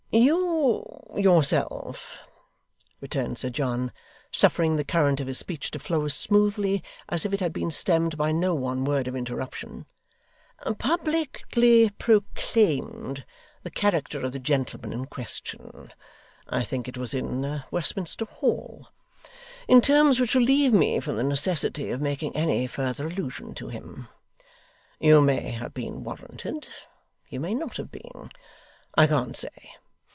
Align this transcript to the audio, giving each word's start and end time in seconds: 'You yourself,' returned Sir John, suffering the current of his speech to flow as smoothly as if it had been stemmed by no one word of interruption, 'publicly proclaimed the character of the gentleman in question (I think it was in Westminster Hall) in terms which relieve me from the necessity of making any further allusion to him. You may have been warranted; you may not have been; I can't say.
'You 0.13 0.91
yourself,' 1.15 2.19
returned 2.99 3.37
Sir 3.37 3.49
John, 3.49 3.93
suffering 4.29 4.75
the 4.75 4.83
current 4.83 5.21
of 5.21 5.27
his 5.27 5.37
speech 5.37 5.71
to 5.71 5.79
flow 5.79 6.03
as 6.03 6.13
smoothly 6.13 6.83
as 7.07 7.23
if 7.25 7.31
it 7.31 7.39
had 7.39 7.53
been 7.53 7.71
stemmed 7.71 8.17
by 8.17 8.33
no 8.33 8.53
one 8.53 8.83
word 8.83 9.07
of 9.07 9.15
interruption, 9.15 9.85
'publicly 10.77 11.91
proclaimed 11.91 13.23
the 13.63 13.69
character 13.71 14.19
of 14.25 14.33
the 14.33 14.39
gentleman 14.39 14.91
in 14.91 15.05
question 15.05 15.93
(I 16.45 16.65
think 16.65 16.89
it 16.89 16.97
was 16.97 17.13
in 17.13 17.63
Westminster 17.71 18.25
Hall) 18.25 18.89
in 19.65 19.79
terms 19.79 20.19
which 20.19 20.35
relieve 20.35 20.73
me 20.73 20.99
from 20.99 21.15
the 21.15 21.23
necessity 21.23 21.89
of 21.89 22.01
making 22.01 22.35
any 22.35 22.67
further 22.67 23.05
allusion 23.07 23.53
to 23.53 23.69
him. 23.69 24.09
You 24.99 25.21
may 25.21 25.51
have 25.51 25.73
been 25.73 26.03
warranted; 26.03 26.67
you 27.29 27.39
may 27.39 27.53
not 27.53 27.77
have 27.77 27.93
been; 27.93 28.29
I 28.93 29.07
can't 29.07 29.37
say. 29.37 29.49